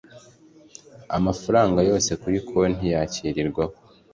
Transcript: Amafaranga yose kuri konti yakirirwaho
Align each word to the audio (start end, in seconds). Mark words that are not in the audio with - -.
Amafaranga 1.17 1.79
yose 1.89 2.11
kuri 2.21 2.37
konti 2.47 2.85
yakirirwaho 2.93 3.75